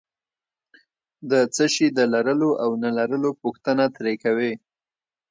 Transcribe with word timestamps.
د 1.29 1.31
څه 1.55 1.65
شي 1.73 1.87
د 1.97 1.99
لرلو 2.13 2.51
او 2.63 2.69
نه 2.83 2.89
لرلو 2.97 3.29
پوښتنه 3.41 3.83
ترې 3.95 4.15
کوي. 4.23 4.53